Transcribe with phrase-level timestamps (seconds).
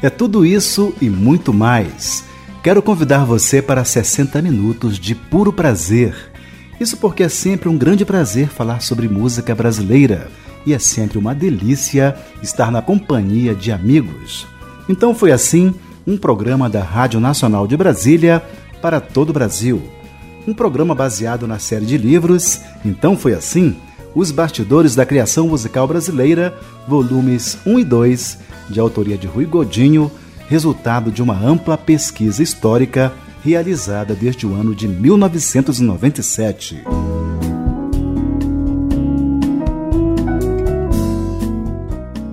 [0.00, 2.24] É tudo isso e muito mais.
[2.62, 6.14] Quero convidar você para 60 minutos de puro prazer.
[6.78, 10.28] Isso porque é sempre um grande prazer falar sobre música brasileira
[10.64, 14.46] e é sempre uma delícia estar na companhia de amigos.
[14.88, 15.74] Então foi assim
[16.06, 18.40] um programa da Rádio Nacional de Brasília
[18.80, 19.82] para todo o Brasil.
[20.46, 23.76] Um programa baseado na série de livros Então foi assim,
[24.14, 28.38] Os Bastidores da Criação Musical Brasileira, volumes 1 e 2,
[28.68, 30.10] de autoria de Rui Godinho
[30.48, 33.12] resultado de uma ampla pesquisa histórica
[33.44, 36.82] realizada desde o ano de 1997.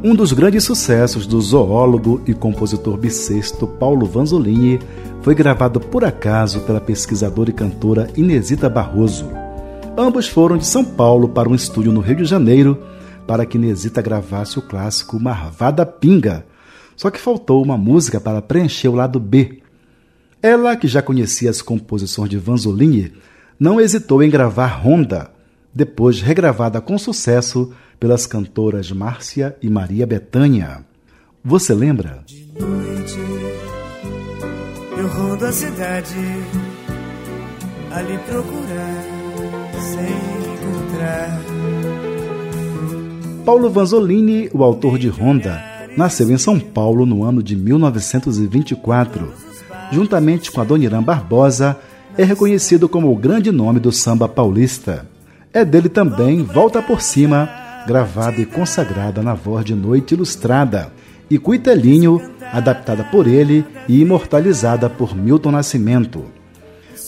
[0.02, 4.80] Um dos grandes sucessos do zoólogo e compositor bissexto Paulo Vanzolini
[5.22, 9.28] foi gravado por acaso pela pesquisadora e cantora Inesita Barroso.
[9.98, 12.78] Ambos foram de São Paulo para um estúdio no Rio de Janeiro
[13.28, 16.46] para que Inesita gravasse o clássico Marvada Pinga,
[16.96, 19.62] só que faltou uma música para preencher o lado B.
[20.42, 23.14] Ela, que já conhecia as composições de Vanzolini,
[23.60, 25.32] não hesitou em gravar Ronda,
[25.74, 30.86] depois regravada com sucesso pelas cantoras Márcia e Maria Bethânia.
[31.44, 32.24] Você lembra?
[32.26, 33.20] De noite
[34.98, 36.16] eu rondo a cidade
[37.92, 39.04] ali procurar
[39.80, 41.55] sem encontrar.
[43.46, 45.64] Paulo Vanzolini, o autor de Ronda,
[45.96, 49.32] nasceu em São Paulo no ano de 1924.
[49.92, 51.78] Juntamente com Adoniran Barbosa,
[52.18, 55.06] é reconhecido como o grande nome do samba paulista.
[55.54, 57.48] É dele também Volta por Cima,
[57.86, 60.92] gravada e consagrada na voz de Noite Ilustrada,
[61.30, 62.20] e Cuitelinho,
[62.52, 66.26] adaptada por ele e imortalizada por Milton Nascimento.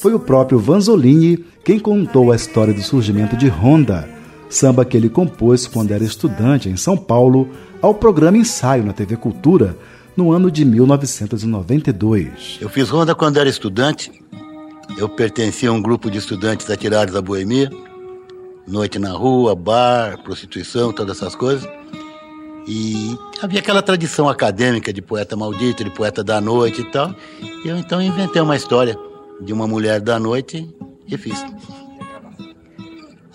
[0.04, 4.17] Foi o próprio Vanzolini quem contou a história do surgimento de Ronda,
[4.50, 7.50] samba que ele compôs quando era estudante em São Paulo,
[7.82, 9.78] ao programa Ensaio na TV Cultura
[10.16, 12.58] no ano de 1992.
[12.60, 14.12] Eu fiz ronda quando era estudante.
[14.98, 17.70] Eu pertencia a um grupo de estudantes atirados da boemia.
[18.68, 21.70] Noite na rua, bar, prostituição, todas essas coisas.
[22.68, 27.16] E havia aquela tradição acadêmica de poeta maldito, de poeta da noite e tal.
[27.64, 28.98] E eu então inventei uma história
[29.40, 30.68] de uma mulher da noite
[31.08, 31.42] e fiz.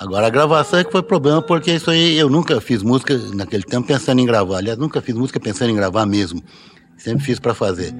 [0.02, 3.62] Agora a gravação é que foi problema, porque isso aí eu nunca fiz música naquele
[3.62, 4.56] tempo pensando em gravar.
[4.56, 6.42] Aliás, nunca fiz música pensando em gravar mesmo.
[6.96, 7.94] Sempre fiz para fazer.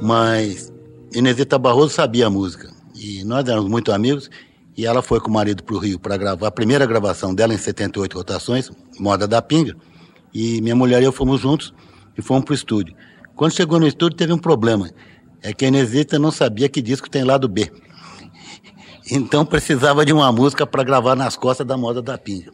[0.00, 0.72] Mas
[1.12, 2.70] Inesita Barroso sabia a música.
[2.94, 4.30] E nós éramos muito amigos.
[4.76, 7.52] E ela foi com o marido para o Rio para gravar a primeira gravação dela
[7.52, 9.74] em 78 rotações, Moda da Pinga.
[10.32, 11.74] E minha mulher e eu fomos juntos
[12.16, 12.94] e fomos para o estúdio.
[13.34, 14.88] Quando chegou no estúdio, teve um problema.
[15.42, 17.72] É que a Inesita não sabia que disco tem lado B.
[19.10, 22.52] Então precisava de uma música para gravar nas costas da moda da pinga.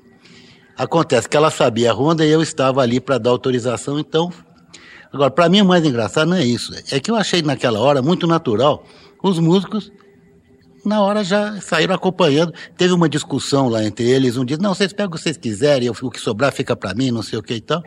[0.77, 4.31] Acontece que ela sabia a ronda e eu estava ali para dar autorização, então.
[5.12, 6.72] Agora, para mim o mais engraçado não é isso.
[6.91, 8.84] É que eu achei naquela hora muito natural
[9.22, 9.91] os músicos,
[10.84, 12.53] na hora já saíram acompanhando.
[12.77, 14.37] Teve uma discussão lá entre eles.
[14.37, 17.11] Um dia, não, vocês pegam o que vocês quiserem, o que sobrar fica para mim,
[17.11, 17.83] não sei o que e tal.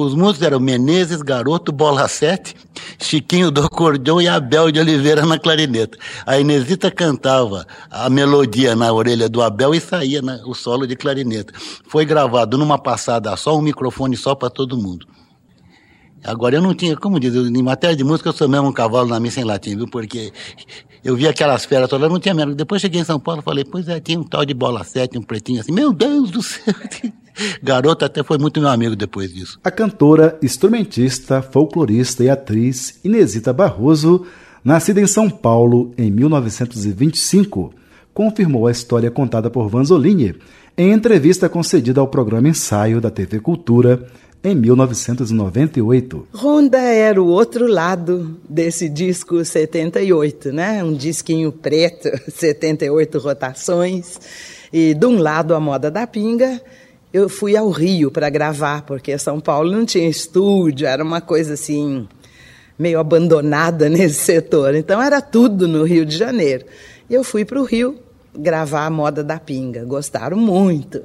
[0.00, 2.54] Os músicos eram Menezes, Garoto, Bola 7,
[3.00, 5.98] Chiquinho do acordeão e Abel de Oliveira na clarineta.
[6.24, 10.94] A Inesita cantava a melodia na orelha do Abel e saía na, o solo de
[10.94, 11.52] clarineta.
[11.88, 15.04] Foi gravado numa passada só, um microfone só para todo mundo.
[16.24, 19.08] Agora, eu não tinha, como diz, em matéria de música, eu sou mesmo um cavalo
[19.08, 19.88] na missa em latim, viu?
[19.88, 20.32] Porque
[21.04, 22.54] eu vi aquelas feras todas, não tinha menos.
[22.54, 25.22] Depois cheguei em São Paulo, falei, pois é, tinha um tal de bola 7, um
[25.22, 26.74] pretinho assim, meu Deus do céu.
[27.62, 29.60] Garoto até foi muito meu amigo depois disso.
[29.62, 34.26] A cantora, instrumentista, folclorista e atriz Inesita Barroso,
[34.64, 37.72] nascida em São Paulo em 1925,
[38.12, 40.34] confirmou a história contada por Vanzolini
[40.76, 44.06] em entrevista concedida ao programa Ensaio da TV Cultura
[44.42, 46.28] em 1998.
[46.32, 50.82] Ronda era o outro lado desse disco 78, né?
[50.82, 54.18] Um disquinho preto, 78 rotações,
[54.72, 56.60] e de um lado a moda da pinga
[57.12, 61.54] eu fui ao Rio para gravar, porque São Paulo não tinha estúdio, era uma coisa
[61.54, 62.06] assim,
[62.78, 64.74] meio abandonada nesse setor.
[64.74, 66.64] Então era tudo no Rio de Janeiro.
[67.08, 67.98] E eu fui para o Rio
[68.36, 69.84] gravar a moda da pinga.
[69.84, 71.02] Gostaram muito.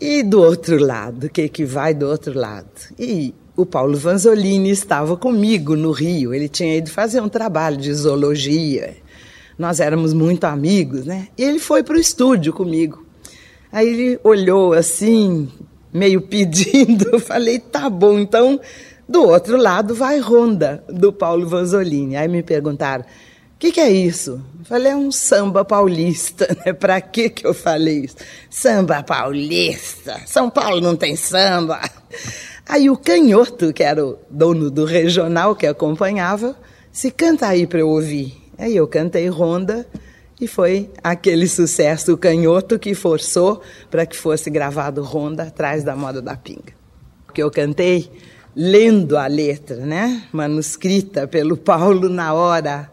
[0.00, 2.68] E do outro lado, o que, que vai do outro lado?
[2.98, 6.34] E o Paulo Vanzolini estava comigo no Rio.
[6.34, 8.96] Ele tinha ido fazer um trabalho de zoologia.
[9.56, 11.28] Nós éramos muito amigos, né?
[11.38, 13.06] E ele foi para o estúdio comigo.
[13.70, 15.48] Aí ele olhou assim,
[15.92, 17.08] meio pedindo.
[17.12, 18.60] Eu falei, tá bom, então
[19.08, 22.16] do outro lado vai Ronda, do Paulo Vanzolini.
[22.16, 23.04] Aí me perguntaram,
[23.64, 24.42] que, que, é isso?
[24.58, 26.72] Eu falei, é um samba paulista, né?
[26.74, 28.16] Pra que que eu falei isso?
[28.50, 30.20] Samba paulista.
[30.26, 31.80] São Paulo não tem samba.
[32.68, 36.54] Aí o canhoto, que era o dono do regional que acompanhava,
[36.92, 38.34] se canta aí para eu ouvir.
[38.58, 39.86] Aí eu cantei Ronda
[40.38, 45.96] e foi aquele sucesso, o canhoto que forçou para que fosse gravado Ronda atrás da
[45.96, 46.74] moda da pinga.
[47.24, 48.10] Porque eu cantei
[48.54, 50.24] lendo a letra, né?
[50.32, 52.92] Manuscrita pelo Paulo na hora.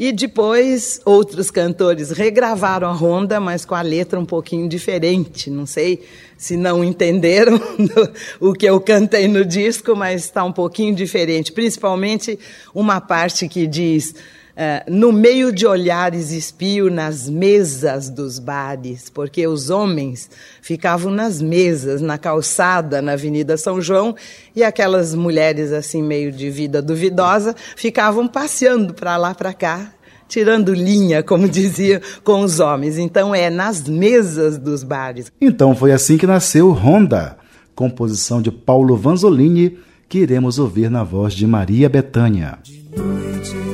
[0.00, 5.50] E depois outros cantores regravaram a Ronda, mas com a letra um pouquinho diferente.
[5.50, 6.02] Não sei
[6.38, 7.60] se não entenderam
[8.40, 11.52] o que eu cantei no disco, mas está um pouquinho diferente.
[11.52, 12.38] Principalmente
[12.74, 14.14] uma parte que diz
[14.50, 20.28] Uh, no meio de olhares espio nas mesas dos bares, porque os homens
[20.60, 24.14] ficavam nas mesas, na calçada, na Avenida São João,
[24.54, 29.92] e aquelas mulheres assim meio de vida duvidosa ficavam passeando para lá para cá,
[30.28, 32.98] tirando linha, como dizia, com os homens.
[32.98, 35.30] Então é nas mesas dos bares.
[35.40, 37.38] Então foi assim que nasceu Honda,
[37.74, 42.58] composição de Paulo Vanzolini, que iremos ouvir na voz de Maria Betânia.
[42.62, 43.69] De noite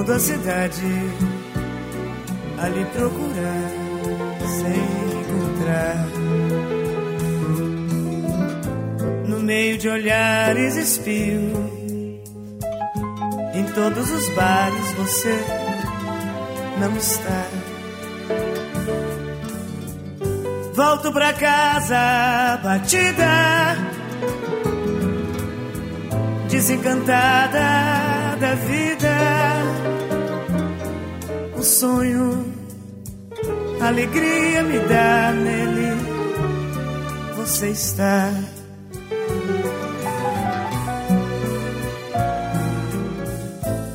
[0.00, 0.82] rondo a cidade,
[2.58, 3.70] ali procurar,
[4.48, 4.80] sem
[5.20, 6.06] encontrar.
[9.28, 11.52] No meio de olhares espio,
[13.52, 15.38] em todos os bares você
[16.78, 17.46] não está.
[20.74, 23.76] Volto pra casa batida,
[26.48, 27.58] desencantada
[28.40, 29.59] da vida
[31.60, 32.54] o sonho,
[33.82, 36.00] alegria me dá nele.
[37.36, 38.32] Você está.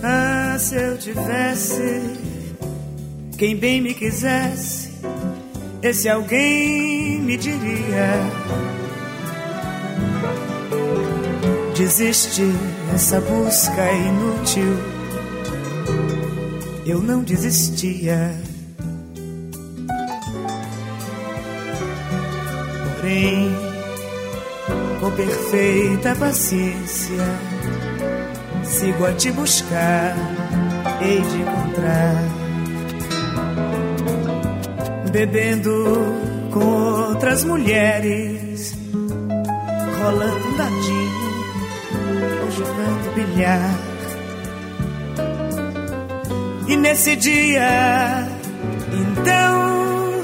[0.04, 2.04] Ah, se eu tivesse
[3.36, 4.92] quem bem me quisesse,
[5.82, 8.12] esse alguém me diria.
[11.76, 12.44] Desiste,
[12.94, 14.95] essa busca é inútil
[16.86, 18.32] eu não desistia.
[22.96, 23.50] Porém,
[25.00, 27.24] com perfeita paciência,
[28.64, 30.16] sigo a te buscar,
[31.02, 32.16] hei de encontrar.
[35.12, 35.86] Bebendo
[36.52, 36.66] com
[37.10, 38.76] outras mulheres,
[40.00, 41.26] rolando um dadinho
[42.44, 43.95] ou jogando bilhar
[46.68, 48.28] e nesse dia,
[48.92, 50.24] então,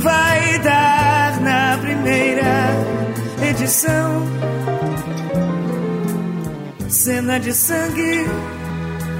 [0.00, 2.70] vai dar na primeira
[3.48, 4.22] edição
[6.88, 8.24] cena de sangue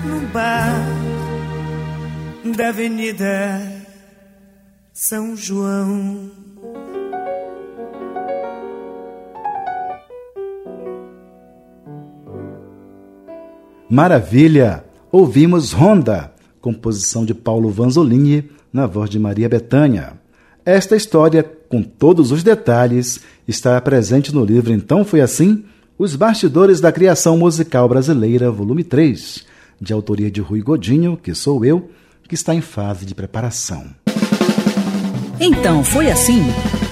[0.05, 0.75] no bar
[2.57, 3.61] da Avenida
[4.93, 6.31] São João.
[13.91, 14.85] Maravilha!
[15.11, 20.13] ouvimos Honda, composição de Paulo Vanzolini, na voz de Maria Betânia.
[20.65, 25.65] Esta história, com todos os detalhes, está presente no livro Então Foi Assim?
[25.99, 29.45] Os Bastidores da Criação Musical Brasileira, volume 3,
[29.81, 31.91] de autoria de Rui Godinho, que sou eu,
[32.29, 33.87] que está em fase de preparação.
[35.41, 36.43] Então foi assim: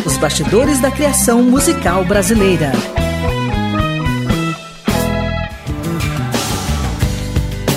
[0.04, 2.72] os bastidores da criação musical brasileira.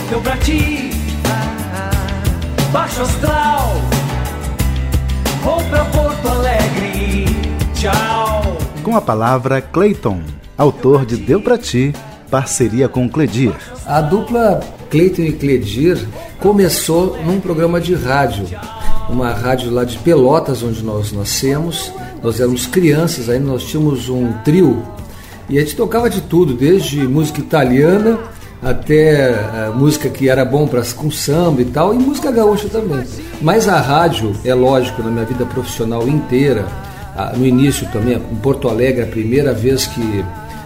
[0.10, 0.89] deu pra ti.
[2.72, 3.72] Baixo astral,
[5.42, 7.26] vou pra Porto Alegre.
[7.74, 8.58] Tchau.
[8.84, 10.22] Com a palavra Clayton,
[10.56, 11.92] autor de Deu pra ti,
[12.30, 13.56] parceria com Cledir.
[13.88, 14.60] A dupla
[14.92, 16.08] Clayton e Cledir
[16.40, 18.46] começou num programa de rádio,
[19.10, 21.92] uma rádio lá de Pelotas, onde nós nascemos.
[22.22, 24.86] Nós éramos crianças, ainda nós tínhamos um trio
[25.50, 28.20] e a gente tocava de tudo, desde música italiana
[28.62, 33.04] até uh, música que era bom para com samba e tal, e música gaúcha também.
[33.42, 36.66] Mas a rádio, é lógico, na minha vida profissional inteira,
[37.36, 40.24] no início também, em Porto Alegre, a primeira vez que,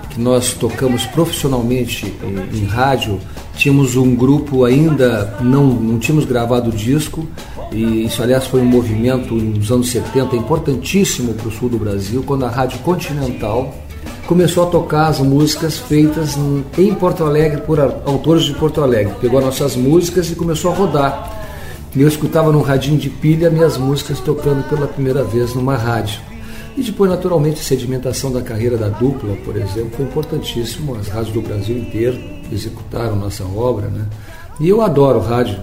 [0.10, 3.20] que nós tocamos profissionalmente em, em rádio,
[3.56, 7.28] tínhamos um grupo ainda, não, não tínhamos gravado disco,
[7.72, 12.24] e isso, aliás, foi um movimento nos anos 70 importantíssimo para o sul do Brasil,
[12.24, 13.74] quando a Rádio Continental
[14.34, 16.36] começou a tocar as músicas feitas
[16.75, 19.13] em Porto Alegre por autores de Porto Alegre.
[19.22, 21.46] Pegou nossas músicas e começou a rodar.
[21.96, 26.20] E eu escutava num radinho de pilha minhas músicas tocando pela primeira vez numa rádio.
[26.75, 30.96] E depois, naturalmente, a sedimentação da carreira da dupla, por exemplo, foi importantíssimo.
[30.96, 32.20] As rádios do Brasil inteiro
[32.52, 34.08] executaram nossa obra, né?
[34.60, 35.60] E eu adoro rádio.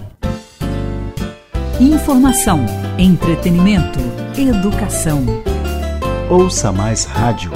[1.77, 2.65] Informação,
[2.97, 3.99] entretenimento,
[4.37, 5.25] educação.
[6.29, 7.51] Ouça mais rádio.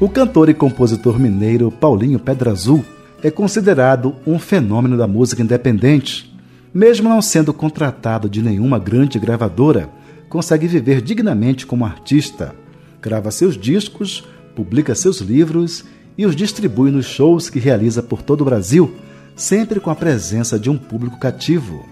[0.00, 2.82] O cantor e compositor mineiro Paulinho Pedra Azul
[3.22, 6.34] é considerado um fenômeno da música independente.
[6.72, 9.90] Mesmo não sendo contratado de nenhuma grande gravadora,
[10.26, 12.54] consegue viver dignamente como artista.
[13.02, 14.26] Grava seus discos,
[14.56, 15.84] publica seus livros
[16.16, 18.94] e os distribui nos shows que realiza por todo o Brasil,
[19.36, 21.84] sempre com a presença de um público cativo.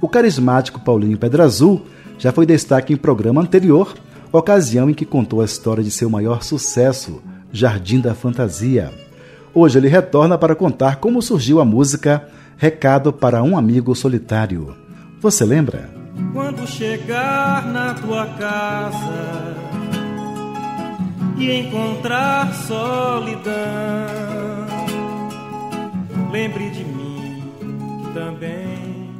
[0.00, 1.86] O carismático Paulinho Pedra Azul
[2.18, 3.94] já foi destaque em programa anterior
[4.38, 7.22] ocasião em que contou a história de seu maior sucesso,
[7.52, 8.92] Jardim da Fantasia.
[9.52, 14.76] Hoje ele retorna para contar como surgiu a música Recado para um Amigo Solitário.
[15.20, 15.90] Você lembra?
[16.32, 19.56] Quando chegar na tua casa
[21.38, 23.54] e encontrar solidão,
[26.30, 27.42] lembre de mim
[28.12, 29.10] também.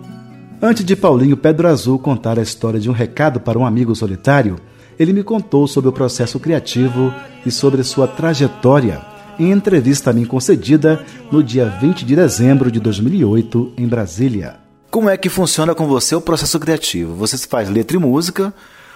[0.63, 4.57] Antes de Paulinho Pedro Azul contar a história de um recado para um amigo solitário,
[5.01, 7.11] ele me contou sobre o processo criativo
[7.47, 9.01] e sobre sua trajetória
[9.39, 11.03] em entrevista a mim concedida
[11.33, 14.57] no dia 20 de dezembro de 2008 em Brasília.
[14.91, 17.15] Como é que funciona com você o processo criativo?
[17.15, 18.53] Você faz letra e música,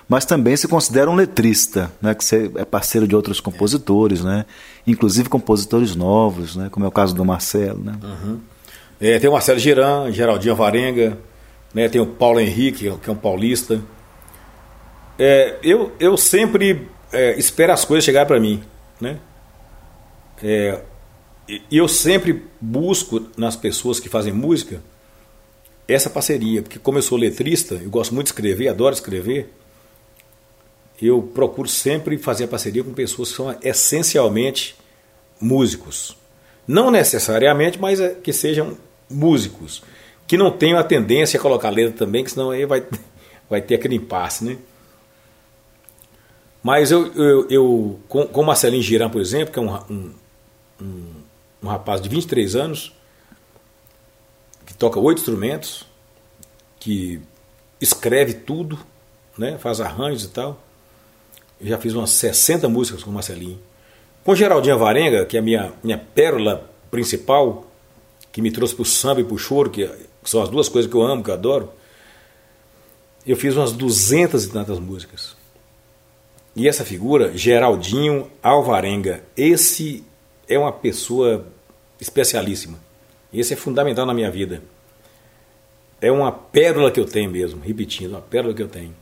[0.06, 2.14] mas também se considera um letrista, né?
[2.14, 4.44] Que você é parceiro de outros compositores, né?
[4.86, 6.68] Inclusive compositores novos, né?
[6.70, 7.94] Como é o caso do Marcelo, né?
[8.02, 8.38] Uhum.
[9.00, 11.16] É, tem o Marcelo Giran, Geraldinho Varenga,
[11.72, 11.88] né?
[11.88, 13.80] Tem o Paulo Henrique, que é um paulista.
[15.18, 18.62] É, eu, eu sempre é, espero as coisas chegarem para mim,
[19.00, 19.18] né?
[20.42, 20.80] É,
[21.70, 24.82] eu sempre busco nas pessoas que fazem música
[25.86, 29.52] essa parceria, porque como eu sou letrista, eu gosto muito de escrever, adoro escrever,
[31.00, 34.76] eu procuro sempre fazer a parceria com pessoas que são essencialmente
[35.40, 36.16] músicos.
[36.66, 38.78] Não necessariamente, mas é, que sejam
[39.10, 39.82] músicos,
[40.26, 42.82] que não tenham a tendência a colocar letra também, que senão aí vai,
[43.50, 44.56] vai ter aquele impasse, né?
[46.64, 49.74] Mas eu, eu, eu com, com Marcelinho Girão, por exemplo, que é um,
[50.80, 51.14] um,
[51.62, 52.90] um, rapaz de 23 anos,
[54.64, 55.86] que toca oito instrumentos,
[56.80, 57.20] que
[57.78, 58.78] escreve tudo,
[59.36, 60.58] né, faz arranjos e tal.
[61.60, 63.60] Eu já fiz umas 60 músicas com o Marcelinho.
[64.24, 67.70] Com Geraldinha Varenga, que é a minha, minha pérola principal,
[68.32, 69.86] que me trouxe para o samba e para o choro, que
[70.24, 71.70] são as duas coisas que eu amo, que eu adoro,
[73.26, 75.43] eu fiz umas duzentas e tantas músicas.
[76.56, 80.04] E essa figura, Geraldinho Alvarenga, esse
[80.48, 81.46] é uma pessoa
[82.00, 82.78] especialíssima.
[83.32, 84.62] Esse é fundamental na minha vida.
[86.00, 88.94] É uma pérola que eu tenho mesmo, repetindo, uma pérola que eu tenho.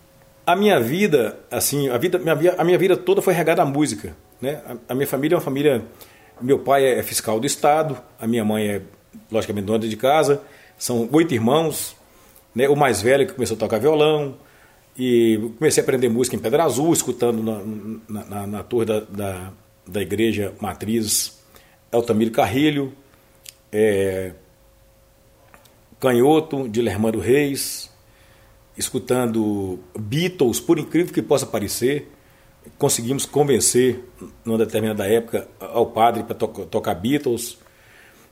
[0.46, 4.16] A minha vida, assim, a, vida, minha, a minha vida toda foi regada à música.
[4.40, 4.62] Né?
[4.66, 5.82] A, a minha família é uma família.
[6.40, 8.82] Meu pai é fiscal do Estado, a minha mãe é,
[9.30, 10.40] logicamente, dona de casa.
[10.78, 11.94] São oito irmãos.
[12.54, 12.68] Né?
[12.68, 14.36] O mais velho que começou a tocar violão,
[14.96, 19.52] e comecei a aprender música em Pedra Azul, escutando na, na, na, torre da, da,
[19.86, 21.40] da, igreja matriz
[21.90, 22.92] Altamiro Carrilho,
[23.70, 24.32] é,
[25.98, 27.90] Canhoto, de Lermando Reis,
[28.76, 32.08] escutando Beatles, por incrível que possa parecer,
[32.78, 34.04] conseguimos convencer,
[34.44, 37.58] numa determinada época, ao padre para to tocar Beatles,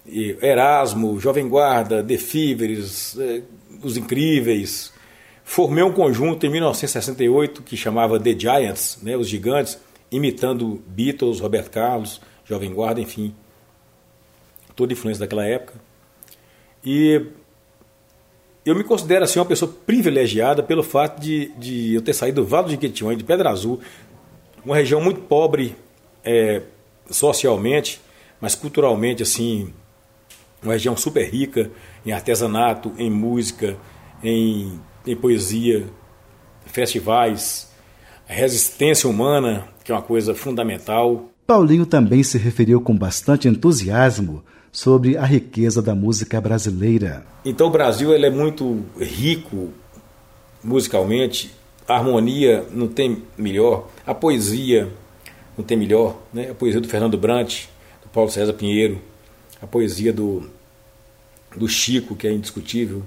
[0.06, 3.42] e Erasmo, Jovem Guarda, The Fevers, é,
[3.82, 4.92] Os Incríveis,
[5.52, 11.72] Formei um conjunto em 1968 que chamava The Giants, né, os Gigantes, imitando Beatles, Roberto
[11.72, 13.34] Carlos, Jovem Guarda, enfim,
[14.76, 15.74] toda influência daquela época.
[16.84, 17.26] E
[18.64, 22.46] eu me considero assim uma pessoa privilegiada pelo fato de, de eu ter saído do
[22.46, 23.80] Vale do Jequitinhonha, de Pedra Azul,
[24.64, 25.74] uma região muito pobre
[26.24, 26.62] é,
[27.10, 28.00] socialmente,
[28.40, 29.74] mas culturalmente assim,
[30.62, 31.72] uma região super rica
[32.06, 33.76] em artesanato, em música,
[34.22, 35.86] em em poesia,
[36.66, 37.70] festivais,
[38.26, 41.30] resistência humana, que é uma coisa fundamental.
[41.46, 47.26] Paulinho também se referiu com bastante entusiasmo sobre a riqueza da música brasileira.
[47.44, 49.70] Então o Brasil ele é muito rico
[50.62, 51.50] musicalmente,
[51.88, 54.88] a harmonia não tem melhor, a poesia
[55.56, 56.50] não tem melhor, né?
[56.50, 57.64] a poesia do Fernando Brant,
[58.02, 59.00] do Paulo César Pinheiro,
[59.60, 60.48] a poesia do,
[61.56, 63.02] do Chico, que é indiscutível,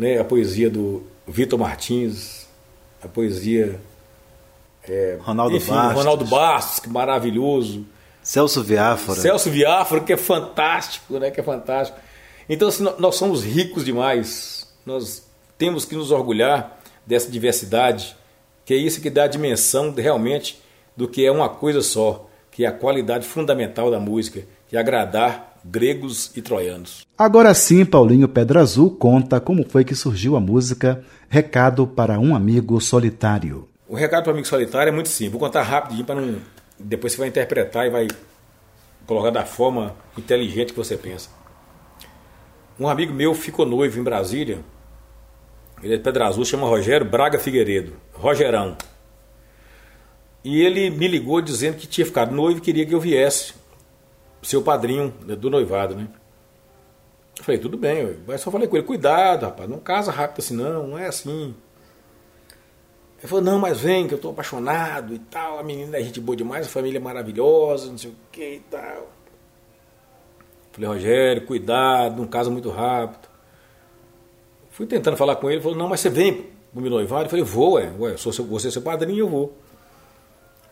[0.00, 0.18] né?
[0.18, 2.46] a poesia do Vitor Martins,
[3.02, 3.78] a poesia
[4.88, 5.94] É, Ronaldo enfim, Bastos.
[5.98, 7.84] Ronaldo Bastos, que maravilhoso.
[8.22, 9.20] Celso Viáfora.
[9.20, 11.30] Celso Viáfora, que é fantástico, né?
[11.30, 11.98] Que é fantástico.
[12.48, 14.66] Então, assim, nó- nós somos ricos demais.
[14.84, 15.22] Nós
[15.58, 18.16] temos que nos orgulhar dessa diversidade,
[18.64, 20.60] que é isso que dá a dimensão realmente
[20.96, 24.44] do que é uma coisa só, que é a qualidade fundamental da música,
[24.76, 27.06] é agradar gregos e troianos.
[27.16, 32.34] Agora sim, Paulinho Pedra Azul conta como foi que surgiu a música Recado para um
[32.34, 33.68] Amigo Solitário.
[33.90, 35.32] O recado para o amigo solitário é muito simples.
[35.32, 36.40] Vou contar rapidinho para não.
[36.78, 38.06] Depois você vai interpretar e vai
[39.04, 41.28] colocar da forma inteligente que você pensa.
[42.78, 44.60] Um amigo meu ficou noivo em Brasília.
[45.82, 47.94] Ele é de Pedra Azul, chama Rogério Braga Figueiredo.
[48.14, 48.76] Rogerão.
[50.44, 53.54] E ele me ligou dizendo que tinha ficado noivo e queria que eu viesse.
[54.42, 56.08] Seu padrinho né, do noivado, né?
[57.38, 60.54] Eu falei, tudo bem, mas só falei com ele, cuidado, rapaz, não casa rápido assim,
[60.54, 61.54] não, não é assim.
[63.18, 66.20] Ele falou, não, mas vem, que eu tô apaixonado e tal, a menina é gente
[66.20, 69.10] boa demais, a família é maravilhosa, não sei o que e tal.
[70.72, 73.28] Falei, Rogério, cuidado, não casa muito rápido.
[74.70, 77.24] Fui tentando falar com ele, ele falou, não, mas você vem pro meu noivado?
[77.24, 79.56] Eu falei, vou, ué, ué, sou seu, você é seu padrinho, eu vou.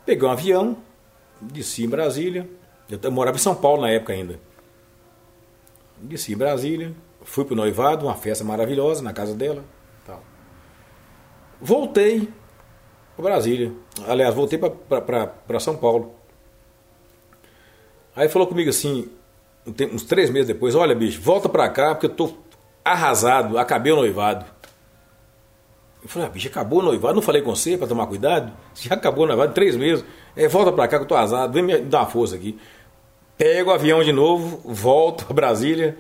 [0.06, 0.76] Peguei um avião,
[1.40, 2.48] desci em Brasília,
[2.90, 4.40] eu morava em São Paulo na época ainda.
[5.98, 9.64] Desci em Brasília, fui pro noivado, uma festa maravilhosa na casa dela.
[10.06, 10.22] Tal.
[11.60, 12.28] Voltei
[13.16, 13.72] para Brasília.
[14.06, 16.14] Aliás, voltei para São Paulo.
[18.14, 19.10] Aí falou comigo assim,
[19.92, 22.32] uns três meses depois: Olha, bicho, volta para cá porque eu tô
[22.84, 24.44] arrasado, acabei o noivado.
[26.02, 27.14] Eu falei: ah, bicho, acabou o noivado?
[27.14, 28.52] Não falei com você para tomar cuidado?
[28.74, 30.04] Já acabou o noivado, três meses.
[30.36, 32.58] É, volta para cá que eu tô arrasado, vem me dar uma força aqui.
[33.38, 35.96] Pego o avião de novo, volto para Brasília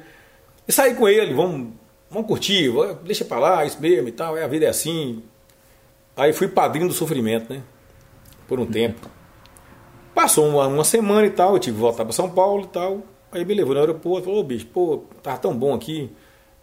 [0.66, 1.32] e saí com ele.
[1.32, 1.68] Vamos,
[2.10, 2.68] vamos curtir,
[3.04, 4.36] deixa para lá, isso mesmo e tal.
[4.36, 5.22] É, a vida é assim.
[6.16, 7.62] Aí fui padrinho do sofrimento, né?
[8.48, 9.08] Por um tempo.
[10.12, 13.02] Passou uma, uma semana e tal, eu tive que voltar para São Paulo e tal.
[13.30, 16.10] Aí me levou no aeroporto, falou, ô bicho, pô, tava tão bom aqui,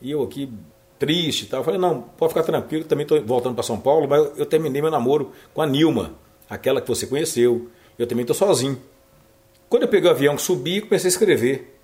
[0.01, 0.51] e eu aqui
[0.99, 1.61] triste e tal.
[1.61, 4.81] Eu falei, não, pode ficar tranquilo, também tô voltando para São Paulo, mas eu terminei
[4.81, 6.15] meu namoro com a Nilma,
[6.49, 7.69] aquela que você conheceu.
[7.97, 8.77] Eu também tô sozinho.
[9.69, 11.79] Quando eu peguei o avião, subi, comecei a escrever.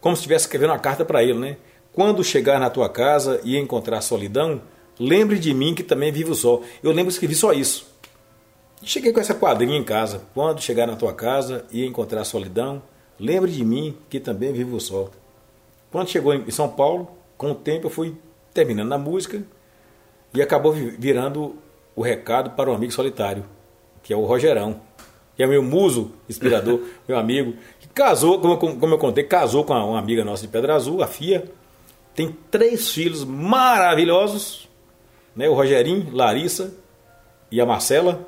[0.00, 1.56] Como se estivesse escrevendo uma carta para ele, né?
[1.92, 4.62] Quando chegar na tua casa e encontrar solidão,
[4.98, 6.60] lembre de mim que também vivo só.
[6.82, 7.86] Eu lembro que escrevi só isso.
[8.82, 10.22] Cheguei com essa quadrinha em casa.
[10.34, 12.82] Quando chegar na tua casa e encontrar solidão,
[13.18, 15.10] lembre de mim que também vivo só.
[15.90, 18.14] Quando chegou em São Paulo, com o tempo eu fui
[18.52, 19.42] terminando a música
[20.34, 21.56] e acabou vi- virando
[21.94, 23.44] o recado para um amigo solitário,
[24.02, 24.80] que é o Rogerão,
[25.36, 29.64] que é meu muso inspirador, meu amigo, que casou, como eu, como eu contei, casou
[29.64, 31.44] com uma amiga nossa de Pedra Azul, a Fia.
[32.14, 34.68] Tem três filhos maravilhosos,
[35.34, 35.48] né?
[35.48, 36.74] o Rogerinho, Larissa
[37.52, 38.26] e a Marcela.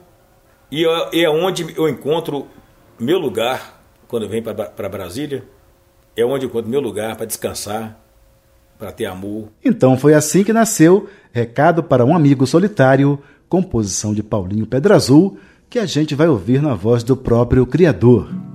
[0.71, 2.47] E é- é onde eu encontro
[2.99, 5.45] meu lugar quando eu venho para Brasília.
[6.17, 7.99] É onde eu encontro meu lugar para descansar,
[8.79, 9.49] para ter amor.
[9.65, 13.19] Então foi assim que nasceu Recado para um Amigo Solitário,
[13.49, 15.39] composição de Paulinho Pedra Azul,
[15.71, 18.48] que a gente vai ouvir na voz do próprio criador.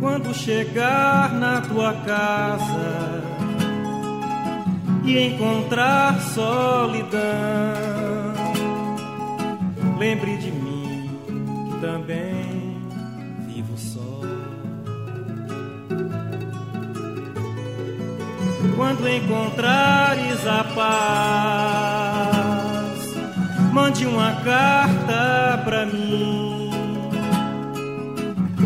[0.00, 3.22] Quando chegar na tua casa
[5.04, 7.20] e encontrar solidão,
[9.98, 11.10] lembre de mim
[11.70, 12.80] que também
[13.46, 14.00] vivo só.
[18.76, 22.00] Quando encontrares a paz,
[23.70, 26.70] mande uma carta pra mim.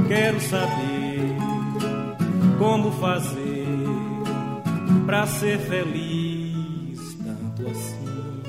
[0.06, 0.83] Quero saber
[2.64, 3.66] como fazer
[5.04, 8.42] pra ser feliz tanto assim.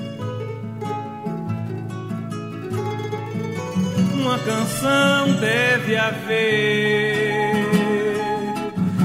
[4.14, 7.66] Uma canção deve haver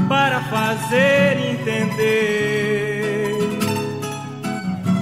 [0.08, 3.38] para fazer entender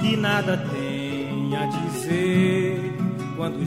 [0.00, 2.96] que nada tem a dizer
[3.36, 3.64] quando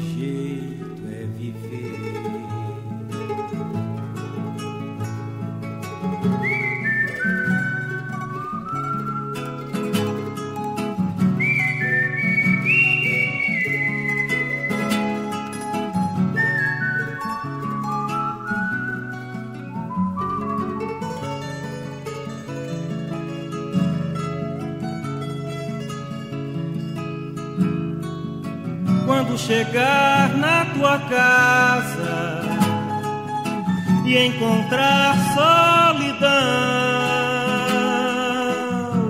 [34.73, 36.31] encontrar solidão,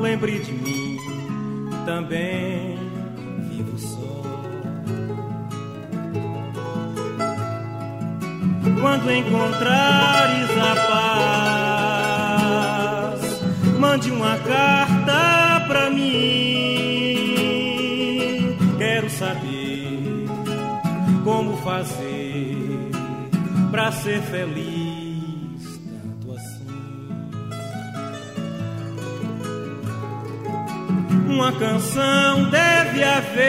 [0.01, 0.97] lembre de mim
[1.85, 2.77] também
[3.49, 4.23] vivo só.
[8.81, 10.75] Quando encontrares a
[13.11, 13.41] paz,
[13.79, 16.03] mande uma carta pra mim.
[18.77, 20.27] Quero saber
[21.23, 22.91] como fazer
[23.71, 24.82] pra ser feliz
[31.33, 33.39] Uma canção deve haver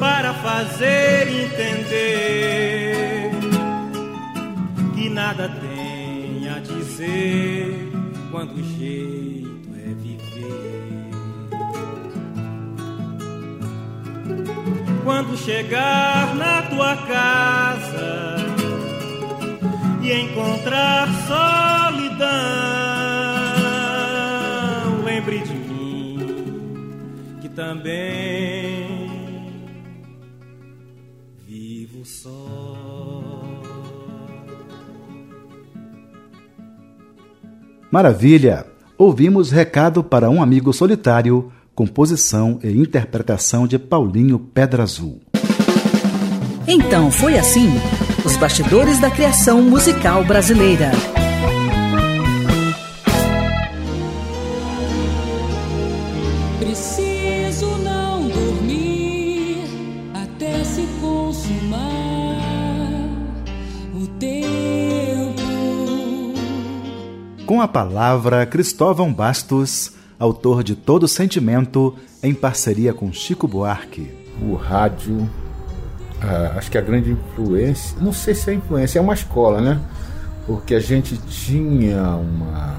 [0.00, 3.30] para fazer entender
[4.92, 7.92] que nada tem a dizer
[8.32, 11.10] quando o jeito é viver.
[15.04, 18.34] Quando chegar na tua casa
[20.02, 22.73] e encontrar solidão,
[27.54, 29.44] também
[31.46, 32.30] vivo só.
[37.90, 38.66] Maravilha!
[38.98, 45.20] Ouvimos Recado para um Amigo Solitário, composição e interpretação de Paulinho Pedra Azul.
[46.66, 47.68] Então foi assim:
[48.24, 50.90] os bastidores da criação musical brasileira.
[67.64, 74.12] A palavra, Cristóvão Bastos, autor de Todo Sentimento, em parceria com Chico Buarque.
[74.42, 75.26] o rádio,
[76.20, 79.80] ah, acho que a grande influência, não sei se é influência, é uma escola, né?
[80.46, 82.76] Porque a gente tinha uma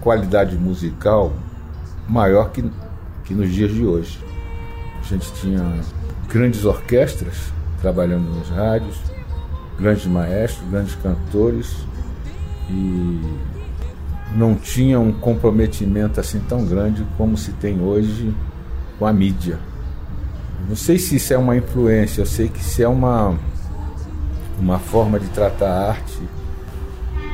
[0.00, 1.32] qualidade musical
[2.08, 2.68] maior que,
[3.24, 4.18] que nos dias de hoje.
[5.00, 5.62] A gente tinha
[6.28, 8.96] grandes orquestras trabalhando nos rádios,
[9.78, 11.76] grandes maestros, grandes cantores
[12.68, 13.55] e
[14.34, 18.34] não tinha um comprometimento assim tão grande como se tem hoje
[18.98, 19.58] com a mídia.
[20.68, 23.38] Não sei se isso é uma influência, eu sei que isso é uma,
[24.58, 26.20] uma forma de tratar a arte,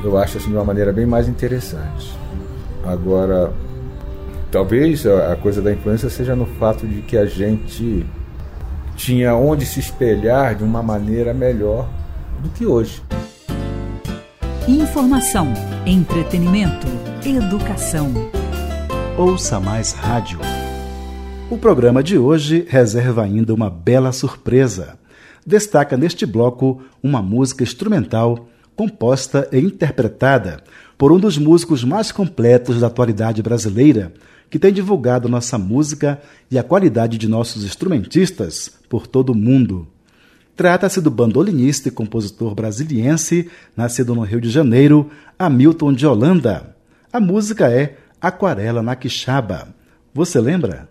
[0.05, 2.17] eu acho assim de uma maneira bem mais interessante.
[2.85, 3.53] Agora,
[4.51, 8.05] talvez a coisa da influência seja no fato de que a gente
[8.97, 11.89] tinha onde se espelhar de uma maneira melhor
[12.43, 13.03] do que hoje.
[14.69, 15.53] Informação,
[15.85, 16.87] entretenimento,
[17.27, 18.13] educação.
[19.19, 20.39] Ouça mais rádio.
[21.51, 24.97] O programa de hoje reserva ainda uma bela surpresa.
[25.45, 30.63] Destaca neste bloco uma música instrumental composta e interpretada
[30.97, 34.15] por um dos músicos mais completos da atualidade brasileira,
[34.49, 39.89] que tem divulgado nossa música e a qualidade de nossos instrumentistas por todo o mundo.
[40.55, 46.77] Trata-se do bandolinista e compositor brasiliense, nascido no Rio de Janeiro, Hamilton de Holanda.
[47.11, 49.69] A música é Aquarela na Quixaba.
[50.13, 50.89] Você lembra?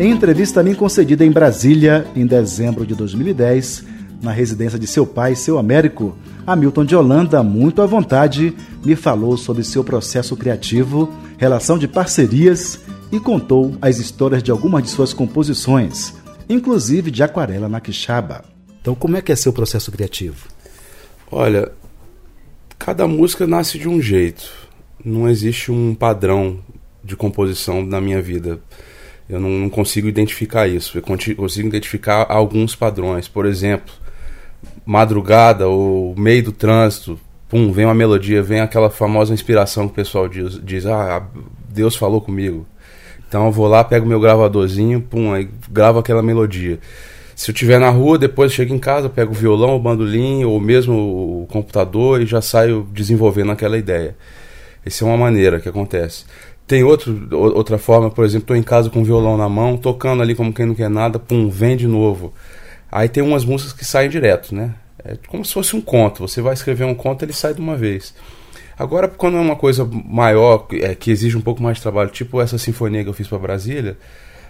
[0.00, 3.84] Em entrevista a mim concedida em Brasília, em dezembro de 2010,
[4.22, 6.16] na residência de seu pai, seu Américo,
[6.48, 12.80] Hamilton de Holanda, muito à vontade, me falou sobre seu processo criativo, relação de parcerias
[13.12, 16.14] e contou as histórias de algumas de suas composições,
[16.48, 18.46] inclusive de Aquarela na Quixaba.
[18.80, 20.48] Então, como é que é seu processo criativo?
[21.30, 21.70] Olha,
[22.78, 24.50] cada música nasce de um jeito.
[25.04, 26.60] Não existe um padrão
[27.04, 28.58] de composição na minha vida.
[29.28, 30.96] Eu não, não consigo identificar isso.
[30.96, 33.28] Eu consigo identificar alguns padrões.
[33.28, 33.92] Por exemplo,
[34.88, 39.94] madrugada ou meio do trânsito, pum, vem uma melodia, vem aquela famosa inspiração que o
[39.94, 41.26] pessoal diz, diz ah,
[41.68, 42.66] Deus falou comigo.
[43.28, 46.78] Então eu vou lá, pego meu gravadorzinho, pum, aí gravo aquela melodia.
[47.36, 50.58] Se eu estiver na rua, depois chego em casa, pego o violão, o bandolim ou
[50.58, 54.16] mesmo o computador e já saio desenvolvendo aquela ideia.
[54.86, 56.24] Essa é uma maneira que acontece.
[56.66, 60.22] Tem outro, outra forma, por exemplo, estou em casa com o violão na mão, tocando
[60.22, 62.32] ali como quem não quer nada, pum, vem de novo.
[62.90, 64.74] Aí tem umas músicas que saem direto, né?
[65.04, 66.26] É como se fosse um conto.
[66.26, 68.14] Você vai escrever um conto, ele sai de uma vez.
[68.78, 72.40] Agora, quando é uma coisa maior, é, que exige um pouco mais de trabalho, tipo
[72.40, 73.96] essa sinfonia que eu fiz para Brasília,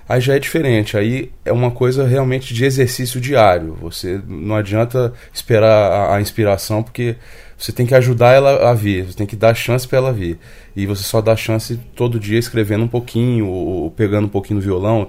[0.08, 0.96] aí já é diferente.
[0.96, 3.76] Aí é uma coisa realmente de exercício diário.
[3.80, 7.16] Você não adianta esperar a, a inspiração, porque
[7.56, 10.38] você tem que ajudar ela a vir, você tem que dar chance para ela vir.
[10.76, 14.64] E você só dá chance todo dia escrevendo um pouquinho, ou pegando um pouquinho no
[14.64, 15.08] violão,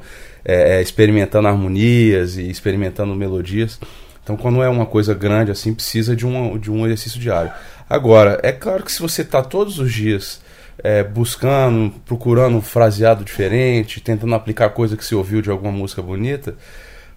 [0.50, 3.80] é, é, experimentando harmonias e experimentando melodias.
[4.24, 7.52] Então, quando é uma coisa grande assim, precisa de um, de um exercício diário.
[7.88, 10.42] Agora, é claro que se você está todos os dias
[10.80, 16.02] é, buscando, procurando um fraseado diferente, tentando aplicar coisa que você ouviu de alguma música
[16.02, 16.56] bonita,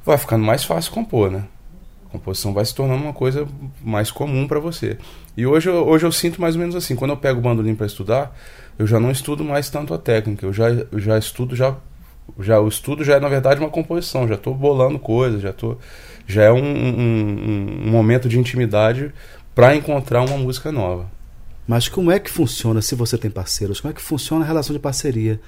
[0.04, 1.44] vai ficando mais fácil compor, né?
[2.06, 3.48] A composição vai se tornando uma coisa
[3.82, 4.98] mais comum para você.
[5.34, 7.74] E hoje, eu, hoje eu sinto mais ou menos assim, quando eu pego o bandolim
[7.74, 8.36] para estudar,
[8.78, 11.74] eu já não estudo mais tanto a técnica, eu já, eu já estudo já
[12.38, 15.76] já o estudo já é na verdade uma composição, já estou bolando coisas, já tô
[16.26, 19.12] já é um, um, um momento de intimidade
[19.54, 21.10] para encontrar uma música nova.
[21.66, 23.80] Mas como é que funciona se você tem parceiros?
[23.80, 25.40] Como é que funciona a relação de parceria?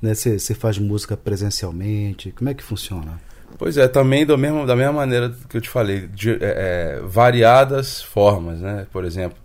[0.00, 0.14] Né?
[0.14, 2.32] Você, você faz música presencialmente?
[2.32, 3.20] Como é que funciona?
[3.58, 7.00] Pois é, também do mesmo, da mesma maneira que eu te falei, de, é, é,
[7.04, 8.86] variadas formas, né?
[8.92, 9.38] Por exemplo,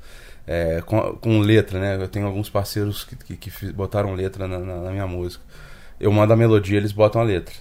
[0.45, 1.95] é, com, com, letra, né?
[1.95, 5.43] Eu tenho alguns parceiros que, que, que botaram letra na, na, na, minha música.
[6.01, 7.53] Eu mando a melodia, eles botam a letra.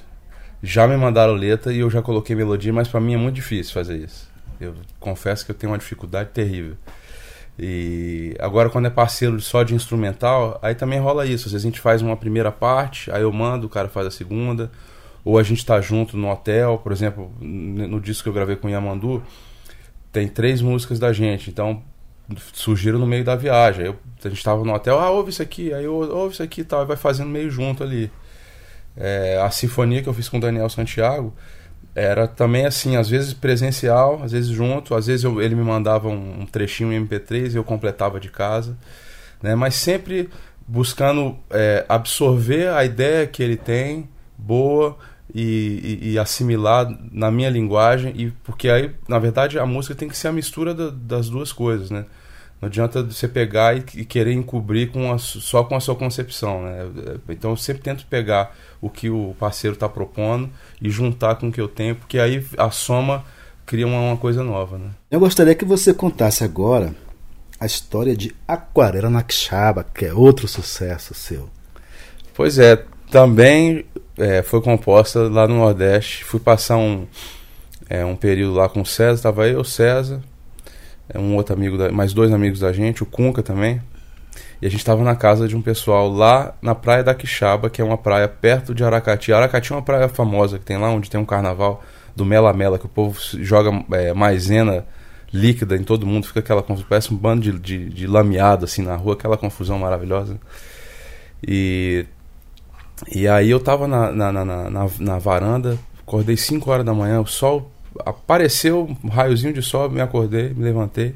[0.63, 3.75] Já me mandaram letra e eu já coloquei melodia, mas para mim é muito difícil
[3.75, 4.31] fazer isso.
[4.59, 6.75] Eu confesso que eu tenho uma dificuldade terrível.
[7.59, 11.49] E agora quando é parceiro só de instrumental, aí também rola isso.
[11.49, 14.11] Às vezes a gente faz uma primeira parte, aí eu mando, o cara faz a
[14.11, 14.71] segunda,
[15.23, 18.69] ou a gente tá junto no hotel, por exemplo, no disco que eu gravei com
[18.69, 19.23] o Yamandu,
[20.11, 21.83] tem três músicas da gente, então
[22.55, 23.95] surgiram no meio da viagem.
[24.25, 26.83] A gente estava no hotel, ah, ouve isso aqui, aí ouve isso aqui e tal,
[26.83, 28.11] e vai fazendo meio junto ali.
[28.97, 31.35] É, a sinfonia que eu fiz com o Daniel Santiago,
[31.95, 36.09] era também assim, às vezes presencial, às vezes junto, às vezes eu, ele me mandava
[36.09, 38.77] um, um trechinho em MP3 e eu completava de casa,
[39.43, 39.55] né?
[39.55, 40.29] Mas sempre
[40.67, 44.97] buscando é, absorver a ideia que ele tem, boa,
[45.35, 50.09] e, e, e, assimilar na minha linguagem, e porque aí, na verdade, a música tem
[50.09, 52.05] que ser a mistura da, das duas coisas, né?
[52.61, 56.63] Não adianta você pegar e, e querer encobrir com a, só com a sua concepção,
[56.63, 56.91] né?
[57.31, 61.53] Então eu sempre tento pegar o que o parceiro está propondo e juntar com o
[61.53, 63.25] que eu tenho, porque aí a soma
[63.65, 64.77] cria uma, uma coisa nova.
[64.77, 64.91] Né?
[65.11, 66.95] Eu gostaria que você contasse agora
[67.59, 71.49] a história de Aquarela na Quixaba, que é outro sucesso seu.
[72.35, 73.85] Pois é, também
[74.19, 76.25] é, foi composta lá no Nordeste.
[76.25, 77.07] Fui passar um,
[77.89, 80.30] é, um período lá com o César, estava eu, César, é,
[81.19, 83.81] um outro amigo, da, mais dois amigos da gente, o Cunca também.
[84.63, 87.81] E a gente estava na casa de um pessoal lá na praia da Quixaba, que
[87.81, 89.33] é uma praia perto de Aracati.
[89.33, 91.83] Aracati é uma praia famosa que tem lá, onde tem um carnaval
[92.15, 94.85] do Mela Mela, que o povo joga é, maisena
[95.33, 98.97] líquida em todo mundo, fica aquela parece um bando de, de, de lameado assim na
[98.97, 100.39] rua, aquela confusão maravilhosa.
[101.47, 102.05] E,
[103.15, 107.21] e aí eu tava na, na, na, na, na varanda, acordei 5 horas da manhã,
[107.21, 111.15] o sol apareceu, um raiozinho de sol, me acordei, me levantei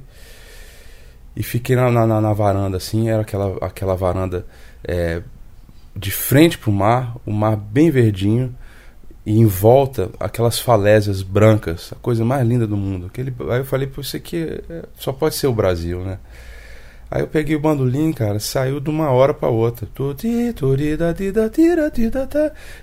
[1.36, 4.46] e fiquei na, na, na, varanda, assim, era aquela, aquela varanda
[4.86, 5.20] é,
[5.96, 8.54] de frente para o mar, o mar bem verdinho,
[9.26, 13.06] e em volta aquelas falésias brancas, a coisa mais linda do mundo.
[13.06, 16.18] Aquele, aí eu falei, pô, isso aqui é, só pode ser o Brasil, né?
[17.10, 19.88] Aí eu peguei o bandolim, cara, saiu de uma hora para outra.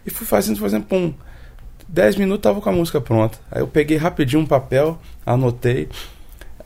[0.06, 1.14] E fui fazendo, fazendo, pum.
[1.92, 3.38] Dez minutos tava com a música pronta.
[3.52, 5.90] Aí eu peguei rapidinho um papel, anotei.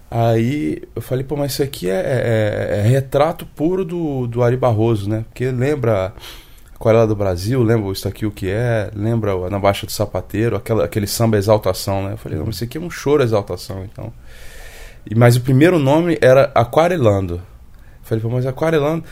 [0.09, 4.55] Aí eu falei, pô, mas isso aqui é, é, é retrato puro do, do Ari
[4.55, 5.25] Barroso, né?
[5.27, 6.13] Porque lembra
[6.75, 10.85] Aquarela do Brasil, lembra Isso Aqui O Que É, lembra Na Baixa do Sapateiro, aquela,
[10.85, 12.13] aquele samba Exaltação, né?
[12.13, 14.13] Eu falei, não, mas isso aqui é um choro Exaltação, então.
[15.09, 17.35] E, mas o primeiro nome era Aquarelando.
[17.35, 17.41] Eu
[18.03, 19.03] falei, pô, mas Aquarelando...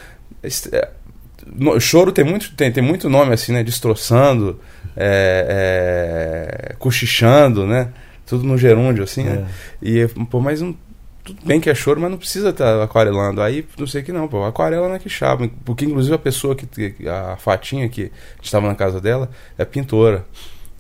[1.46, 3.64] É, no, choro tem muito, tem, tem muito nome assim, né?
[3.64, 4.60] Destroçando,
[4.96, 7.90] é, é, cochichando, né?
[8.26, 9.48] tudo no gerúndio, assim, né?
[9.82, 9.88] É.
[9.88, 10.76] E, pô, mas não,
[11.24, 13.42] tudo bem que é choro, mas não precisa estar tá aquarelando.
[13.42, 15.50] Aí, não sei que não, pô, aquarela na quixaba.
[15.64, 16.68] Porque, inclusive, a pessoa que,
[17.08, 20.26] a Fatinha que estava na casa dela, é pintora.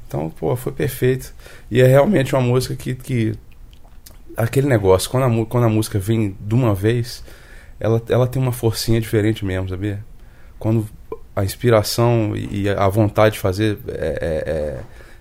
[0.07, 1.33] Então, pô, foi perfeito.
[1.69, 3.33] E é realmente uma música que, que
[4.35, 7.23] aquele negócio, quando a, quando a música vem de uma vez,
[7.79, 10.03] ela, ela tem uma forcinha diferente mesmo, sabia?
[10.63, 10.87] Quando
[11.35, 14.17] a inspiração e a vontade de fazer é,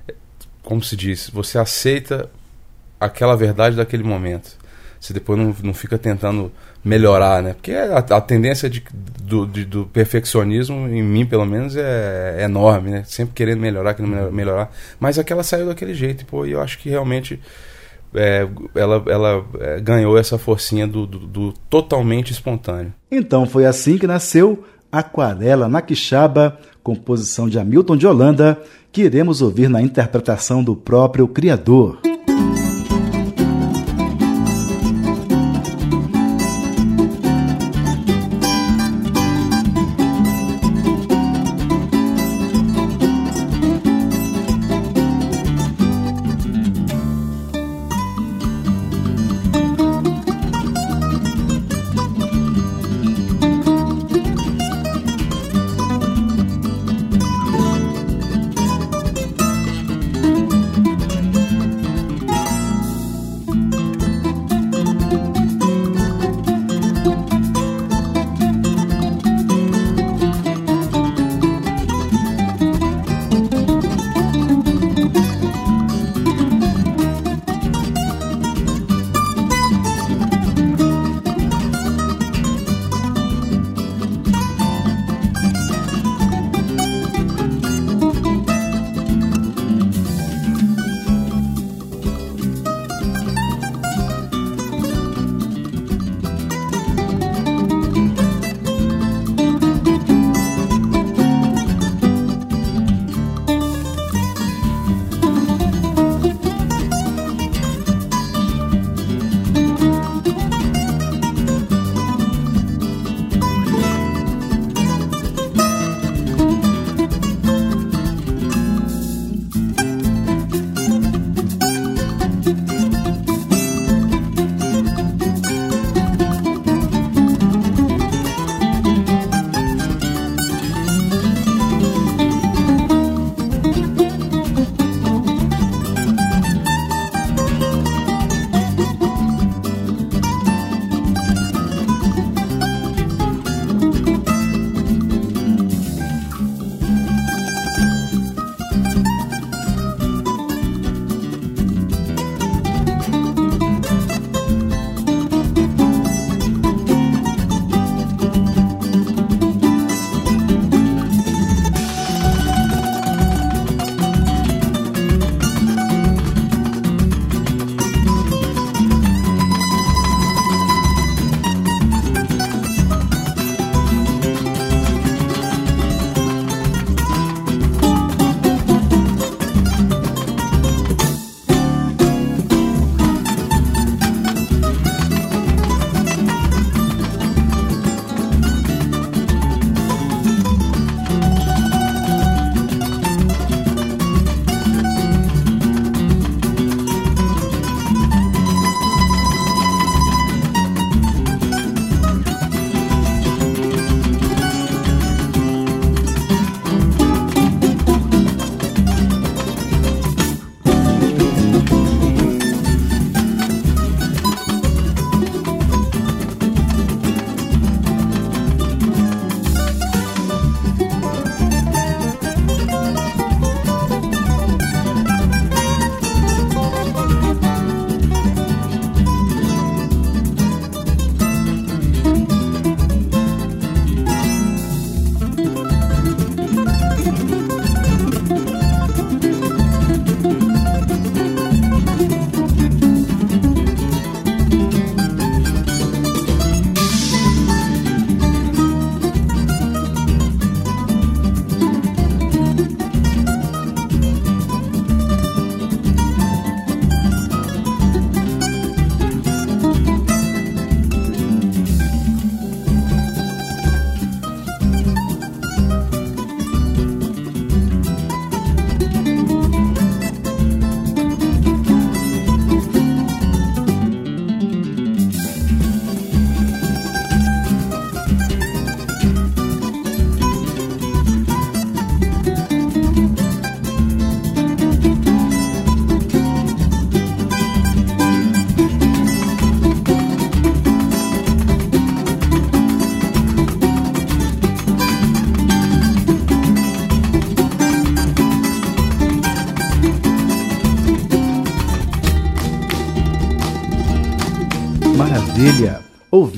[0.06, 0.14] é, é
[0.62, 2.30] como se diz, você aceita
[3.00, 4.56] aquela verdade daquele momento.
[5.00, 6.52] Você depois não, não fica tentando
[6.84, 7.54] melhorar, né?
[7.54, 8.84] Porque a, a tendência de,
[9.20, 13.02] do, de, do perfeccionismo, em mim pelo menos, é, é, enorme, né?
[13.04, 14.70] Sempre querendo melhorar, querendo melhorar.
[15.00, 17.40] Mas aquela saiu daquele jeito, e, pô, eu acho que realmente
[18.14, 22.94] é, ela, ela é, ganhou essa forcinha do, do, do totalmente espontâneo.
[23.10, 28.60] Então foi assim que nasceu Aquarela na Quixaba, composição de Hamilton de Holanda,
[28.92, 31.98] que iremos ouvir na interpretação do próprio criador.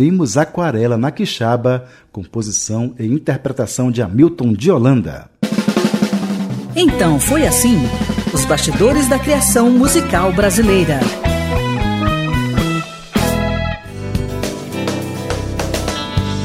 [0.04, 5.30] Ouvimos Aquarela na Quixaba, composição e interpretação de Hamilton de Holanda.
[6.76, 7.78] Então foi assim:
[8.34, 11.00] os bastidores da criação musical brasileira.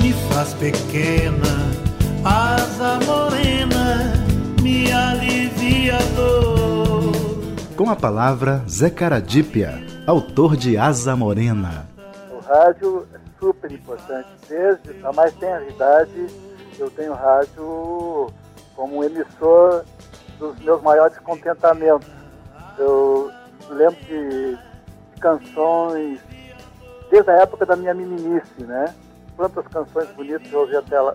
[0.02, 1.70] Me faz pequena
[2.24, 4.14] Asa morena
[4.62, 7.12] me alivia a dor.
[7.76, 11.90] Com a palavra Zé Caradípia, autor de Asa Morena.
[12.32, 14.28] O rádio é super importante.
[14.48, 16.28] Desde a mais tenra idade,
[16.78, 18.28] eu tenho rádio
[18.76, 19.84] como emissor
[20.38, 22.08] dos meus maiores contentamentos.
[22.78, 23.32] Eu
[23.70, 24.58] lembro de
[25.20, 26.20] canções
[27.10, 28.94] desde a época da minha meninice, né?
[29.36, 31.14] Quantas canções bonitas eu ouvi até lá.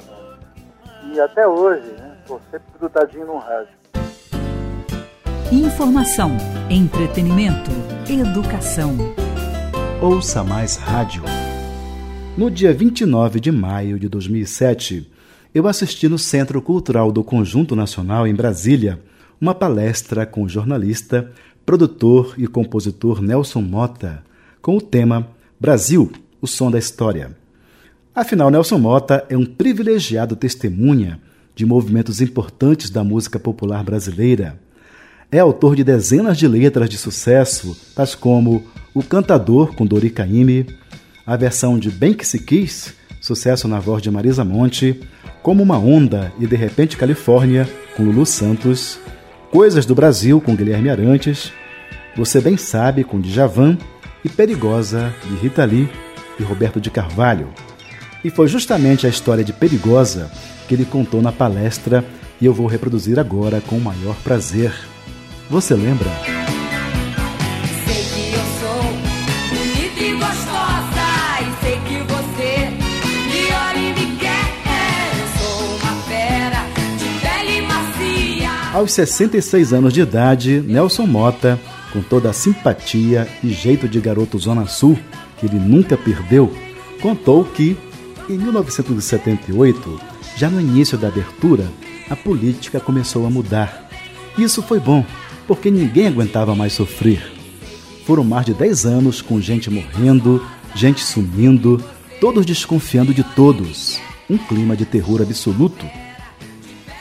[1.05, 2.16] E até hoje, né?
[2.20, 3.75] Estou sempre grudadinho no rádio.
[5.53, 6.31] Informação,
[6.70, 7.70] entretenimento,
[8.09, 8.97] educação.
[10.03, 11.22] Ouça mais rádio.
[12.37, 15.09] No dia 29 de maio de 2007,
[15.55, 19.01] eu assisti no Centro Cultural do Conjunto Nacional, em Brasília,
[19.41, 21.30] uma palestra com o jornalista,
[21.64, 24.24] produtor e compositor Nelson Mota,
[24.61, 25.28] com o tema
[25.61, 26.11] Brasil,
[26.41, 27.37] o som da história.
[28.12, 31.20] Afinal, Nelson Mota é um privilegiado testemunha
[31.55, 34.59] de movimentos importantes da música popular brasileira.
[35.30, 40.66] É autor de dezenas de letras de sucesso, tais como O Cantador com Dori Caymmi,
[41.27, 45.01] a versão de Bem Que Se Quis, sucesso na voz de Marisa Monte,
[45.43, 48.99] Como Uma Onda e De Repente Califórnia, com Lulu Santos,
[49.51, 51.53] Coisas do Brasil, com Guilherme Arantes,
[52.16, 53.79] Você Bem Sabe, com Djavan
[54.25, 55.89] e Perigosa, de Rita Lee
[56.39, 57.49] e Roberto de Carvalho.
[58.25, 60.31] E foi justamente a história de Perigosa
[60.66, 62.05] que ele contou na palestra
[62.41, 64.72] e eu vou reproduzir agora com o maior prazer.
[65.49, 66.11] Você lembra?
[78.75, 81.61] Aos 66 anos de idade, Nelson Mota,
[81.93, 84.99] com toda a simpatia e jeito de garoto Zona Sul
[85.39, 86.53] que ele nunca perdeu,
[87.01, 87.77] contou que,
[88.29, 90.01] em 1978,
[90.37, 91.70] já no início da abertura,
[92.11, 93.89] a política começou a mudar.
[94.37, 95.07] Isso foi bom,
[95.47, 97.22] porque ninguém aguentava mais sofrer.
[98.05, 100.45] Foram mais de 10 anos com gente morrendo,
[100.75, 101.81] gente sumindo,
[102.20, 104.01] todos desconfiando de todos.
[104.29, 105.87] Um clima de terror absoluto.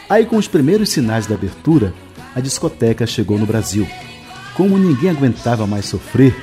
[0.10, 1.94] Aí, com os primeiros sinais da abertura,
[2.36, 3.88] a discoteca chegou no Brasil.
[4.56, 6.36] Como ninguém aguentava mais sofrer,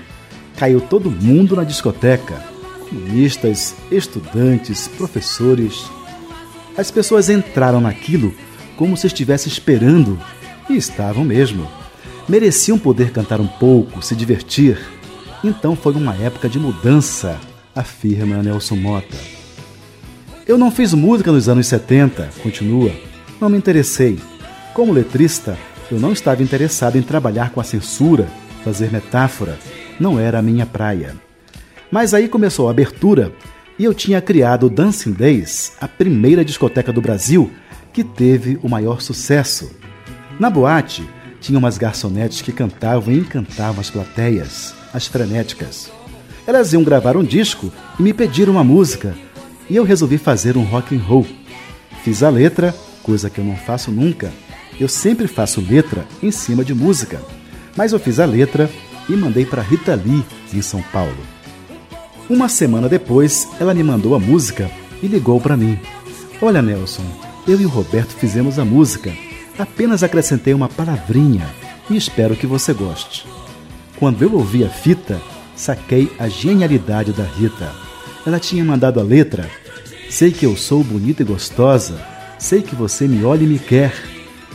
[0.57, 2.43] caiu todo mundo na discoteca:
[2.89, 5.85] comunistas, estudantes, professores.
[6.77, 8.35] As pessoas entraram naquilo
[8.81, 10.19] como se estivessem esperando,
[10.67, 11.69] e estavam mesmo.
[12.27, 14.79] Mereciam poder cantar um pouco, se divertir.
[15.45, 17.39] Então foi uma época de mudança,
[17.77, 19.19] afirma Nelson Mota.
[20.49, 22.91] Eu não fiz música nos anos 70, continua.
[23.41, 24.19] Não me interessei.
[24.75, 25.57] Como letrista,
[25.91, 28.29] eu não estava interessado em trabalhar com a censura,
[28.63, 29.59] fazer metáfora.
[29.99, 31.17] Não era a minha praia.
[31.91, 33.33] Mas aí começou a abertura
[33.79, 37.51] e eu tinha criado o Dancing Days, a primeira discoteca do Brasil
[37.95, 39.71] que teve o maior sucesso.
[40.39, 41.03] Na boate,
[41.41, 45.91] tinha umas garçonetes que cantavam e encantavam as plateias, as frenéticas.
[46.47, 49.15] Elas iam gravar um disco e me pediram uma música,
[49.69, 51.27] e eu resolvi fazer um rock and roll.
[52.05, 54.33] Fiz a letra, coisa que eu não faço nunca.
[54.79, 57.21] Eu sempre faço letra em cima de música.
[57.77, 58.71] Mas eu fiz a letra
[59.09, 61.17] e mandei para Rita Lee, em São Paulo.
[62.29, 64.71] Uma semana depois, ela me mandou a música
[65.03, 65.79] e ligou para mim.
[66.41, 67.05] Olha, Nelson,
[67.47, 69.13] eu e o Roberto fizemos a música.
[69.59, 71.47] Apenas acrescentei uma palavrinha
[71.91, 73.27] e espero que você goste.
[73.99, 75.21] Quando eu ouvi a fita,
[75.57, 77.71] saquei a genialidade da Rita.
[78.25, 79.51] Ela tinha mandado a letra.
[80.09, 82.01] Sei que eu sou bonita e gostosa,
[82.41, 83.93] sei que você me olha e me quer.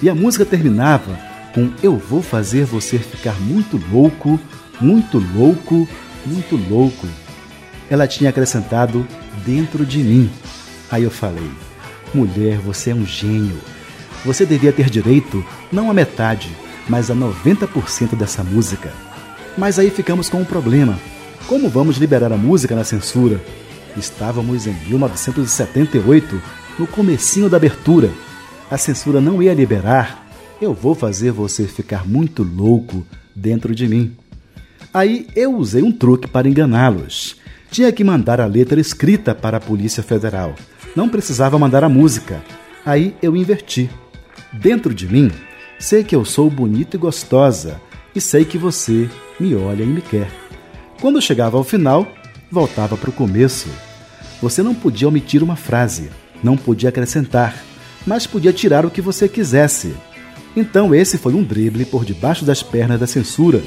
[0.01, 1.17] E a música terminava
[1.53, 4.38] com Eu vou fazer você ficar muito louco,
[4.81, 5.88] muito louco,
[6.25, 7.07] muito louco.
[7.89, 9.07] Ela tinha acrescentado
[9.45, 10.29] dentro de mim.
[10.91, 11.49] Aí eu falei:
[12.13, 13.57] Mulher, você é um gênio.
[14.25, 16.49] Você devia ter direito não a metade,
[16.89, 18.91] mas a 90% dessa música.
[19.55, 20.99] Mas aí ficamos com um problema.
[21.47, 23.39] Como vamos liberar a música na censura?
[23.95, 26.41] Estávamos em 1978,
[26.78, 28.11] no comecinho da abertura.
[28.69, 30.26] A censura não ia liberar.
[30.61, 33.05] Eu vou fazer você ficar muito louco
[33.36, 34.15] dentro de mim.
[34.93, 37.38] Aí eu usei um truque para enganá-los.
[37.69, 40.55] Tinha que mandar a letra escrita para a Polícia Federal.
[40.95, 42.41] Não precisava mandar a música.
[42.86, 43.89] Aí eu inverti.
[44.53, 45.30] Dentro de mim,
[45.78, 47.82] sei que eu sou bonita e gostosa
[48.15, 50.32] e sei que você me olha e me quer.
[51.01, 52.07] Quando chegava ao final,
[52.49, 53.67] voltava para o começo.
[54.41, 56.09] Você não podia omitir uma frase,
[56.43, 57.55] não podia acrescentar,
[58.05, 59.95] mas podia tirar o que você quisesse.
[60.55, 63.61] Então esse foi um drible por debaixo das pernas da censura.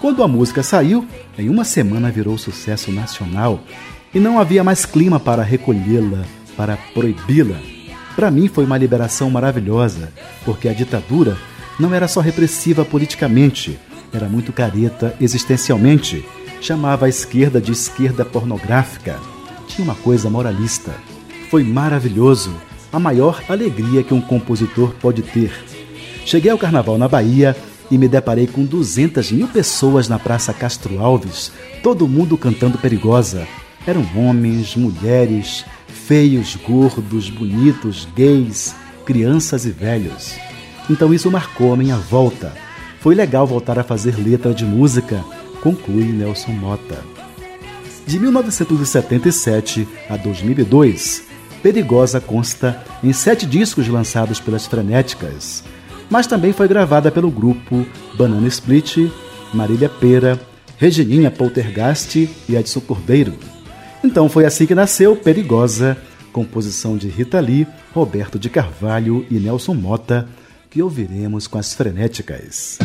[0.00, 1.06] Quando a música saiu,
[1.38, 3.60] em uma semana virou sucesso nacional
[4.14, 6.24] e não havia mais clima para recolhê-la,
[6.56, 7.56] para proibi-la.
[8.14, 10.12] Para mim foi uma liberação maravilhosa,
[10.44, 11.36] porque a ditadura
[11.80, 13.78] não era só repressiva politicamente,
[14.12, 16.24] era muito careta existencialmente.
[16.60, 19.18] Chamava a esquerda de esquerda pornográfica.
[19.66, 20.92] Tinha uma coisa moralista.
[21.54, 22.52] Foi maravilhoso,
[22.92, 25.52] a maior alegria que um compositor pode ter.
[26.26, 27.56] Cheguei ao carnaval na Bahia
[27.88, 33.46] e me deparei com 200 mil pessoas na Praça Castro Alves, todo mundo cantando perigosa.
[33.86, 38.74] Eram homens, mulheres, feios, gordos, bonitos, gays,
[39.06, 40.34] crianças e velhos.
[40.90, 42.52] Então isso marcou a minha volta.
[42.98, 45.24] Foi legal voltar a fazer letra de música,
[45.62, 47.00] conclui Nelson Mota.
[48.08, 51.32] De 1977 a 2002,
[51.64, 55.64] Perigosa consta em sete discos lançados pelas Frenéticas,
[56.10, 57.86] mas também foi gravada pelo grupo
[58.18, 59.10] Banana Split,
[59.54, 60.38] Marília Pera,
[60.76, 63.32] Regininha Poltergast e Edson Cordeiro.
[64.04, 65.96] Então foi assim que nasceu Perigosa,
[66.34, 70.28] composição de Rita Lee, Roberto de Carvalho e Nelson Mota,
[70.68, 72.78] que ouviremos com as frenéticas.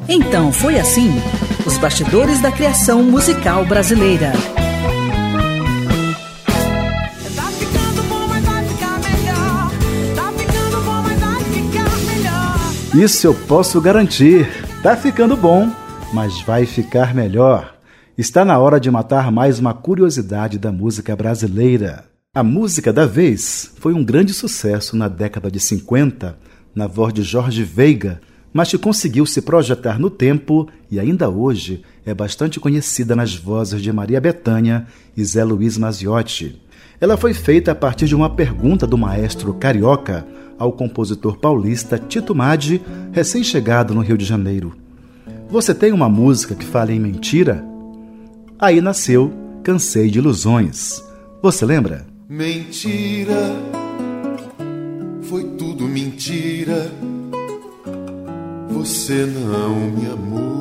[0.09, 1.11] Então foi assim:
[1.67, 4.31] os bastidores da criação musical brasileira.
[12.95, 14.47] Isso eu posso garantir.
[14.81, 15.69] Tá ficando bom,
[16.13, 17.75] mas vai ficar melhor.
[18.17, 22.05] Está na hora de matar mais uma curiosidade da música brasileira.
[22.33, 26.37] A música da vez foi um grande sucesso na década de 50,
[26.73, 28.21] na voz de Jorge Veiga,
[28.53, 33.81] mas que conseguiu se projetar no tempo e ainda hoje é bastante conhecida nas vozes
[33.81, 36.61] de Maria Bethânia e Zé Luiz Maziotti.
[36.99, 40.25] Ela foi feita a partir de uma pergunta do maestro carioca
[40.57, 42.81] ao compositor paulista Tito Madi,
[43.11, 44.75] recém-chegado no Rio de Janeiro.
[45.49, 47.63] Você tem uma música que fala em mentira?
[48.59, 49.31] Aí nasceu
[49.63, 51.03] Cansei de Ilusões.
[51.41, 52.07] Você lembra?
[52.27, 53.55] Mentira,
[55.21, 56.91] foi tudo mentira.
[58.69, 60.59] Você não me amou.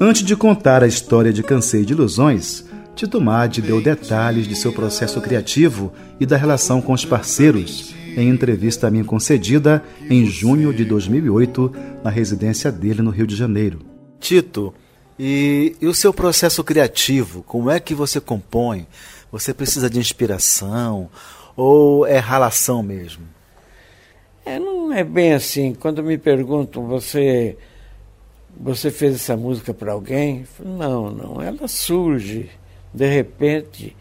[0.00, 4.72] Antes de contar a história de Cansei de Ilusões, Tito Madi deu detalhes de seu
[4.72, 10.72] processo criativo e da relação com os parceiros em entrevista a mim concedida em junho
[10.72, 11.72] de 2008
[12.02, 13.80] na residência dele no Rio de Janeiro.
[14.18, 14.74] Tito,
[15.18, 17.42] e, e o seu processo criativo?
[17.42, 18.86] Como é que você compõe?
[19.32, 21.10] Você precisa de inspiração
[21.56, 23.24] ou é ralação mesmo?
[24.44, 25.74] É, não é bem assim.
[25.74, 27.56] Quando me perguntam, você
[28.60, 30.44] você fez essa música para alguém?
[30.58, 31.40] Não, não.
[31.40, 32.50] Ela surge
[32.92, 33.96] de repente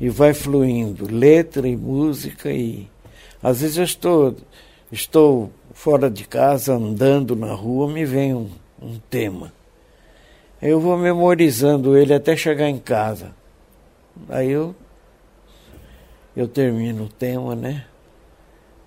[0.00, 2.88] e vai fluindo, letra e música e
[3.42, 4.36] às vezes eu estou
[4.92, 9.52] estou fora de casa andando na rua me vem um, um tema.
[10.60, 13.34] Eu vou memorizando ele até chegar em casa.
[14.28, 14.74] Aí eu
[16.36, 17.86] eu termino o tema, né?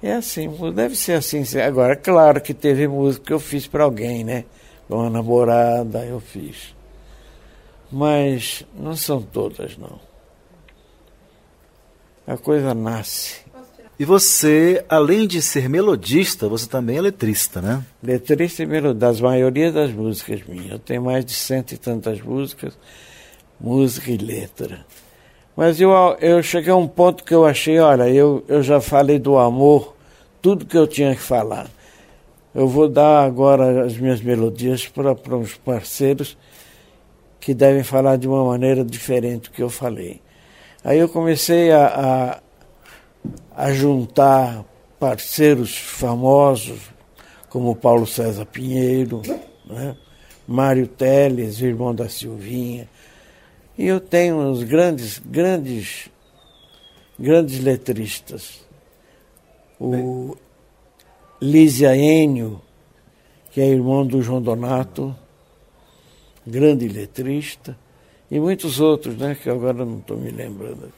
[0.01, 1.43] É assim, deve ser assim.
[1.59, 4.45] Agora, claro que teve música que eu fiz para alguém, né?
[4.89, 6.73] Uma namorada eu fiz.
[7.91, 9.99] Mas não são todas, não.
[12.25, 13.41] A coisa nasce.
[13.99, 17.83] E você, além de ser melodista, você também é letrista, né?
[18.01, 20.71] Letrista e melodista, das maioria das músicas minhas.
[20.71, 22.77] Eu tenho mais de cento e tantas músicas,
[23.59, 24.85] música e letra.
[25.59, 25.91] Mas eu,
[26.21, 29.93] eu cheguei a um ponto que eu achei, olha, eu, eu já falei do amor,
[30.41, 31.69] tudo que eu tinha que falar.
[32.55, 36.37] Eu vou dar agora as minhas melodias para os parceiros
[37.41, 40.21] que devem falar de uma maneira diferente do que eu falei.
[40.81, 42.39] Aí eu comecei a,
[43.57, 44.63] a, a juntar
[44.97, 46.79] parceiros famosos,
[47.49, 49.21] como Paulo César Pinheiro,
[49.65, 49.97] né?
[50.47, 52.87] Mário Teles, irmão da Silvinha.
[53.79, 56.09] E eu tenho uns grandes, grandes,
[57.17, 58.59] grandes letristas.
[59.79, 60.35] O
[61.41, 62.61] Lísia Enio,
[63.53, 65.15] que é irmão do João Donato,
[66.45, 67.77] grande letrista,
[68.29, 70.91] e muitos outros, né, que agora não estou me lembrando.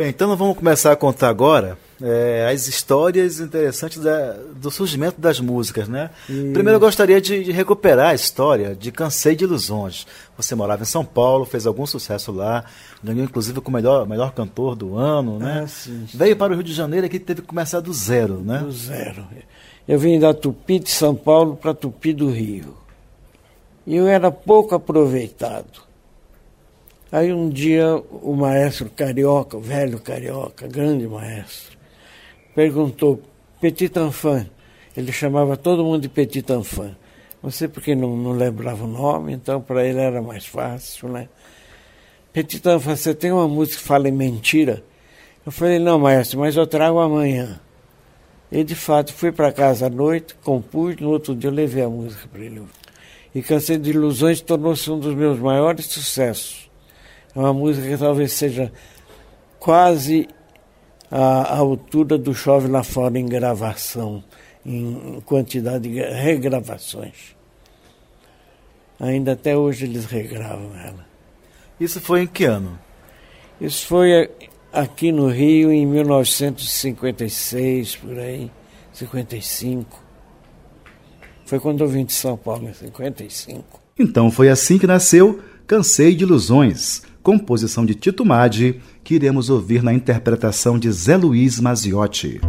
[0.00, 5.20] Bem, então nós vamos começar a contar agora é, as histórias interessantes da, do surgimento
[5.20, 6.08] das músicas, né?
[6.26, 10.06] Primeiro eu gostaria de, de, recuperar a história de Cansei de Ilusões.
[10.38, 12.64] Você morava em São Paulo, fez algum sucesso lá,
[13.04, 15.64] ganhou inclusive com o melhor, melhor cantor do ano, né?
[15.64, 16.16] Ah, sim, sim.
[16.16, 18.60] Veio para o Rio de Janeiro e teve que começar do zero, né?
[18.60, 19.26] Do zero.
[19.86, 22.74] Eu vim da Tupi de São Paulo para Tupi do Rio.
[23.86, 25.89] E eu era pouco aproveitado.
[27.12, 31.76] Aí um dia o maestro carioca, o velho carioca, grande maestro,
[32.54, 33.20] perguntou,
[33.60, 34.46] Petit Enfant,
[34.96, 36.94] ele chamava todo mundo de Petit Enfant.
[37.42, 41.28] Não sei porque não, não lembrava o nome, então para ele era mais fácil, né?
[42.32, 44.84] Petit Enfant, você tem uma música que fala em mentira?
[45.44, 47.60] Eu falei, não, maestro, mas eu trago amanhã.
[48.52, 51.88] E de fato fui para casa à noite, compus, no outro dia eu levei a
[51.88, 52.62] música para ele.
[53.34, 56.69] E Cansei de Ilusões tornou-se um dos meus maiores sucessos.
[57.34, 58.72] É uma música que talvez seja
[59.58, 60.28] quase
[61.10, 64.22] a, a altura do Chove Lá Fora em gravação,
[64.64, 67.36] em quantidade de regravações.
[68.98, 71.06] Ainda até hoje eles regravam ela.
[71.78, 72.78] Isso foi em que ano?
[73.60, 74.30] Isso foi
[74.72, 78.50] aqui no Rio em 1956, por aí,
[78.92, 80.10] 55.
[81.46, 83.80] Foi quando eu vim de São Paulo, em 55.
[83.98, 89.82] Então foi assim que nasceu Cansei de Ilusões, composição de Tito Madi, que iremos ouvir
[89.82, 92.40] na interpretação de Zé Luiz Maziotti.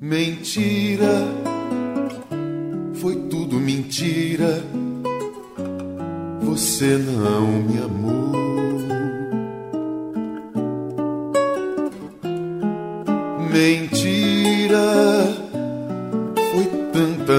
[0.00, 1.28] Mentira,
[2.94, 4.62] foi tudo mentira.
[6.40, 8.47] Você não me amou.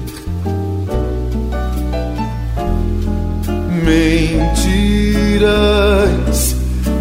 [3.86, 5.46] Mentiras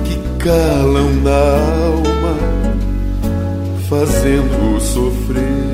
[0.04, 1.44] que calam na
[1.86, 2.36] alma,
[3.88, 5.64] fazendo sofrer.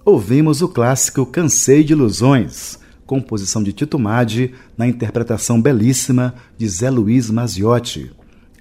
[0.06, 6.90] Ouvimos o clássico Cansei de Ilusões, composição de Tito Madi, na interpretação belíssima de Zé
[6.90, 8.12] Luiz Maziotti.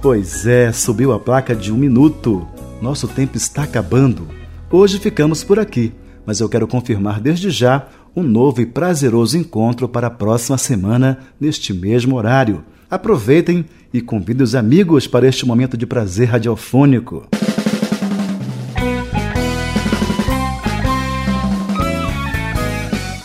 [0.02, 2.48] Pois é, subiu a placa de um minuto.
[2.80, 4.28] Nosso tempo está acabando.
[4.70, 5.92] Hoje ficamos por aqui,
[6.26, 11.20] mas eu quero confirmar desde já um novo e prazeroso encontro para a próxima semana,
[11.40, 12.64] neste mesmo horário.
[12.90, 17.28] Aproveitem e convidem os amigos para este momento de prazer radiofônico.